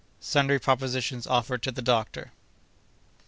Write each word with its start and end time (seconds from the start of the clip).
—Sundry 0.19 0.57
Propositions 0.59 1.27
offered 1.27 1.61
to 1.61 1.71
the 1.71 1.79
Doctor. 1.83 2.31